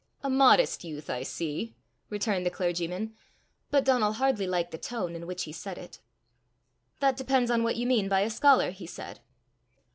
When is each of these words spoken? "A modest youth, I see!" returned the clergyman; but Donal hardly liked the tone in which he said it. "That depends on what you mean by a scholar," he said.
"A 0.23 0.31
modest 0.31 0.83
youth, 0.83 1.11
I 1.11 1.21
see!" 1.21 1.75
returned 2.09 2.43
the 2.43 2.49
clergyman; 2.49 3.13
but 3.69 3.85
Donal 3.85 4.13
hardly 4.13 4.47
liked 4.47 4.71
the 4.71 4.79
tone 4.79 5.15
in 5.15 5.27
which 5.27 5.43
he 5.43 5.51
said 5.51 5.77
it. 5.77 5.99
"That 7.01 7.15
depends 7.15 7.51
on 7.51 7.61
what 7.63 7.75
you 7.75 7.85
mean 7.85 8.09
by 8.09 8.21
a 8.21 8.29
scholar," 8.31 8.71
he 8.71 8.87
said. 8.87 9.19